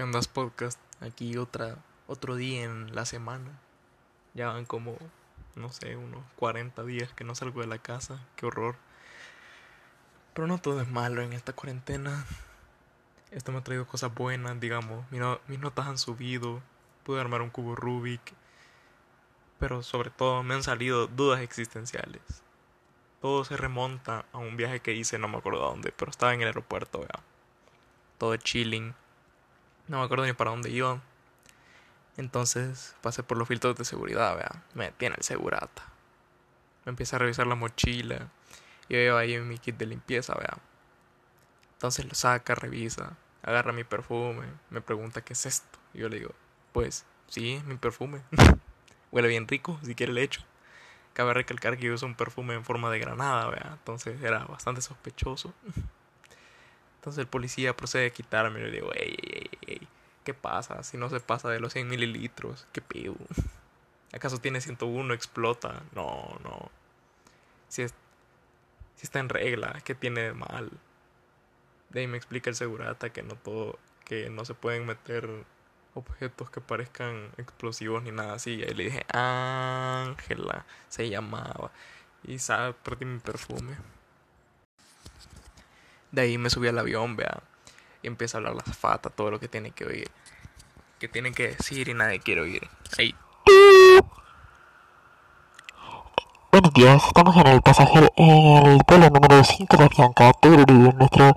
[0.00, 0.80] ¿Qué andas podcast?
[1.02, 3.60] Aquí otra, otro día en la semana.
[4.32, 4.96] Ya van como,
[5.56, 8.18] no sé, unos 40 días que no salgo de la casa.
[8.36, 8.76] Qué horror.
[10.32, 12.24] Pero no todo es malo en esta cuarentena.
[13.30, 15.04] Esto me ha traído cosas buenas, digamos.
[15.10, 16.62] mis notas han subido.
[17.04, 18.22] Pude armar un cubo Rubik.
[19.58, 22.22] Pero sobre todo me han salido dudas existenciales.
[23.20, 26.40] Todo se remonta a un viaje que hice, no me acuerdo dónde, pero estaba en
[26.40, 27.20] el aeropuerto, vea.
[28.16, 28.94] Todo chilling
[29.90, 31.02] no me acuerdo ni para dónde iba.
[32.16, 34.62] Entonces pasé por los filtros de seguridad, vea.
[34.74, 35.82] Me detiene el segurata.
[36.84, 38.28] Me empieza a revisar la mochila.
[38.88, 40.58] Y veo ahí mi kit de limpieza, vea.
[41.72, 45.78] Entonces lo saca, revisa, agarra mi perfume, me pregunta qué es esto.
[45.92, 46.32] Y yo le digo,
[46.72, 48.22] pues sí, mi perfume.
[49.10, 50.42] Huele bien rico, si quiere le echo.
[51.14, 53.70] Cabe recalcar que yo uso un perfume en forma de granada, vea.
[53.72, 55.52] Entonces era bastante sospechoso.
[57.00, 59.49] Entonces el policía procede a quitarme y le digo, ey, ey, ey,
[60.24, 60.82] ¿qué pasa?
[60.82, 63.14] Si no se pasa de los 100 mililitros, ¿qué pido?
[64.12, 65.82] ¿Acaso tiene 101, explota?
[65.94, 66.70] No, no.
[67.68, 67.94] Si, es,
[68.96, 70.70] si está en regla, ¿qué tiene de mal?
[71.90, 75.28] De ahí me explica el segurata que no todo, que no se pueden meter
[75.94, 78.56] objetos que parezcan explosivos ni nada así.
[78.56, 81.70] Y ahí le dije, Ángela, se llamaba.
[82.24, 83.76] Y sabe, perdí mi perfume.
[86.12, 87.42] De ahí me subí al avión, vea.
[88.02, 90.10] Y empieza a hablar la zafata, todo lo que tiene que oír.
[90.98, 92.68] Que tienen que decir y nadie quiere oír.
[92.98, 93.14] Ahí.
[96.52, 101.34] Buenos días, estamos en el pasajero, en el vuelo número 5 de Bianca Nuestro,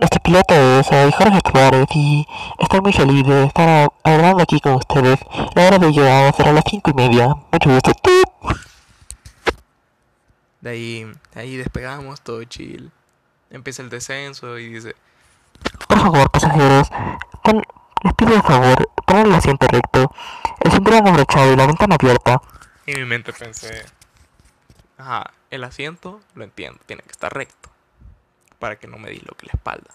[0.00, 2.26] nuestro piloto es Jorge Suárez y
[2.58, 5.20] estoy muy feliz de estar hablando aquí con ustedes.
[5.54, 7.28] La hora de llegada será a las 5 y media.
[7.52, 7.92] Mucho gusto.
[10.60, 12.90] De ahí, de ahí despegamos todo chill
[13.52, 14.96] empieza el descenso y dice...
[15.88, 16.90] Por favor, pasajeros,
[18.02, 20.12] les pido de favor poner el asiento recto,
[20.60, 22.40] el cinturón abrochado y la ventana abierta.
[22.86, 23.84] Y en mi mente pensé,
[24.98, 27.70] ajá, el asiento lo entiendo, tiene que estar recto,
[28.58, 29.94] para que no me disloque la espalda.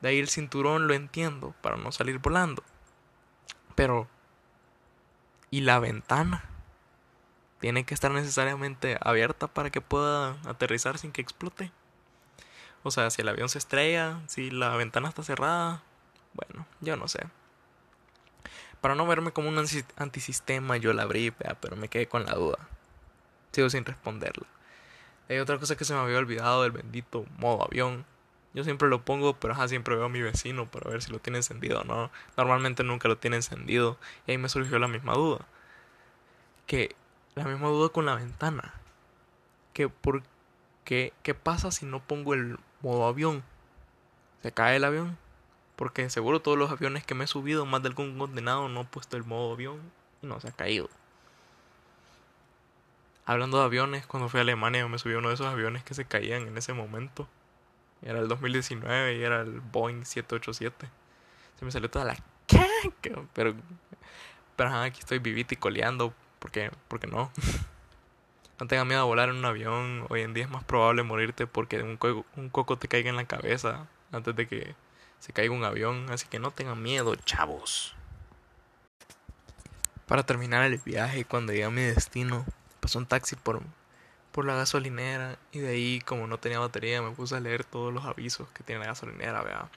[0.00, 2.62] De ahí el cinturón lo entiendo, para no salir volando.
[3.74, 4.08] Pero,
[5.50, 6.44] ¿y la ventana?
[7.60, 11.72] Tiene que estar necesariamente abierta para que pueda aterrizar sin que explote.
[12.82, 15.82] O sea, si el avión se estrella, si la ventana está cerrada,
[16.32, 17.26] bueno, yo no sé.
[18.80, 19.62] Para no verme como un
[19.96, 22.58] antisistema, yo la abrí, pero me quedé con la duda.
[23.52, 24.46] Sigo sin responderla.
[25.28, 28.06] Hay otra cosa que se me había olvidado del bendito modo avión.
[28.54, 31.38] Yo siempre lo pongo, pero siempre veo a mi vecino para ver si lo tiene
[31.38, 32.10] encendido o no.
[32.36, 33.98] Normalmente nunca lo tiene encendido.
[34.26, 35.46] Y ahí me surgió la misma duda.
[36.66, 36.96] Que
[37.34, 38.74] la misma duda con la ventana.
[39.72, 40.22] Que por
[40.84, 43.42] qué, qué pasa si no pongo el modo avión.
[44.42, 45.18] Se cae el avión.
[45.76, 48.84] Porque seguro todos los aviones que me he subido, más de algún condenado, no he
[48.84, 49.80] puesto el modo avión
[50.22, 50.90] y no se ha caído.
[53.24, 56.04] Hablando de aviones, cuando fui a Alemania me subí uno de esos aviones que se
[56.04, 57.28] caían en ese momento.
[58.02, 60.88] Era el 2019 y era el Boeing 787.
[61.58, 62.16] Se me salió toda la
[63.32, 63.54] pero
[64.56, 67.30] pero aquí estoy vivito y coleando porque porque no.
[68.60, 70.04] No tengas miedo a volar en un avión.
[70.10, 71.98] Hoy en día es más probable morirte porque un,
[72.36, 74.74] un coco te caiga en la cabeza antes de que
[75.18, 76.10] se caiga un avión.
[76.10, 77.94] Así que no tengan miedo, chavos.
[80.06, 82.44] Para terminar el viaje, cuando llegué a mi destino,
[82.80, 83.62] pasó un taxi por,
[84.30, 85.38] por la gasolinera.
[85.52, 88.62] Y de ahí, como no tenía batería, me puse a leer todos los avisos que
[88.62, 89.70] tiene la gasolinera, vea.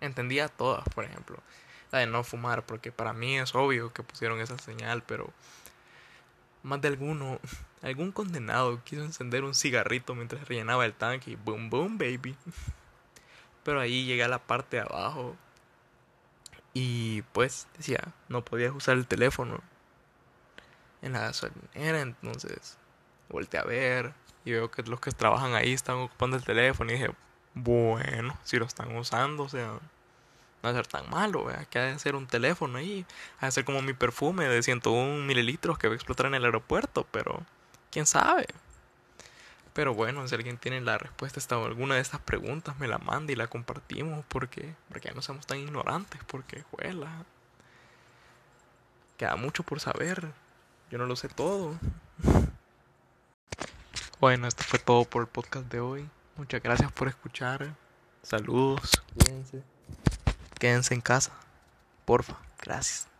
[0.00, 1.38] Entendía todas, por ejemplo.
[1.90, 5.32] La de no fumar, porque para mí es obvio que pusieron esa señal, pero
[6.62, 7.38] más de alguno,
[7.82, 12.36] algún condenado quiso encender un cigarrito mientras rellenaba el tanque y boom boom baby.
[13.64, 15.36] Pero ahí llegué a la parte de abajo
[16.74, 19.60] y pues decía, no podías usar el teléfono
[21.02, 22.78] en la gasolinera, entonces
[23.28, 26.94] volteé a ver y veo que los que trabajan ahí están ocupando el teléfono y
[26.94, 27.10] dije,
[27.54, 29.78] bueno, si lo están usando, o sea,
[30.62, 31.66] no va a ser tan malo, ¿verdad?
[31.66, 33.04] que ha de ser un teléfono ahí,
[33.40, 36.44] ha de ser como mi perfume de 101 mililitros que va a explotar en el
[36.44, 37.44] aeropuerto, pero
[37.90, 38.46] quién sabe.
[39.72, 43.32] Pero bueno, si alguien tiene la respuesta a alguna de estas preguntas, me la manda
[43.32, 47.24] y la compartimos porque, porque no somos tan ignorantes, porque juela.
[49.16, 50.30] Queda mucho por saber.
[50.90, 51.78] Yo no lo sé todo.
[54.20, 56.08] Bueno, esto fue todo por el podcast de hoy.
[56.36, 57.74] Muchas gracias por escuchar.
[58.22, 59.02] Saludos.
[60.62, 61.32] Quédense en casa.
[62.04, 62.38] Porfa.
[62.60, 63.11] Gracias.